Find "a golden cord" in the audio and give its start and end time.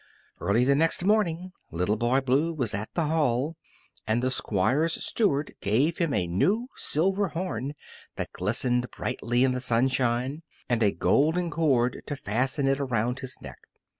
10.81-12.01